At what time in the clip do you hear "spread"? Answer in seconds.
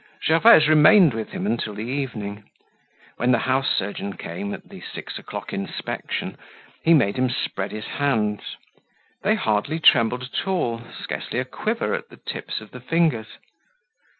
7.29-7.71